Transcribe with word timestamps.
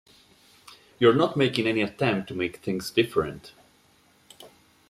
You're 0.97 1.13
not 1.13 1.37
making 1.37 1.67
any 1.67 1.83
attempt 1.83 2.27
to 2.29 2.33
make 2.33 2.55
things 2.57 2.89
different. 2.89 3.51